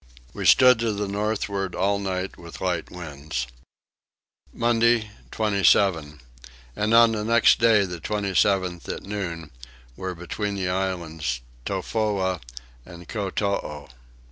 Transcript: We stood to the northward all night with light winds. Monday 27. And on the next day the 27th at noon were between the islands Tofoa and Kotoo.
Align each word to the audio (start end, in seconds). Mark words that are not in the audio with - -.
We 0.33 0.47
stood 0.47 0.79
to 0.79 0.93
the 0.93 1.07
northward 1.07 1.75
all 1.75 1.99
night 1.99 2.35
with 2.35 2.59
light 2.59 2.89
winds. 2.89 3.45
Monday 4.51 5.11
27. 5.29 6.21
And 6.75 6.93
on 6.95 7.11
the 7.11 7.23
next 7.23 7.59
day 7.59 7.85
the 7.85 8.01
27th 8.01 8.89
at 8.89 9.03
noon 9.03 9.51
were 9.95 10.15
between 10.15 10.55
the 10.55 10.69
islands 10.69 11.41
Tofoa 11.67 12.41
and 12.83 13.07
Kotoo. 13.07 13.89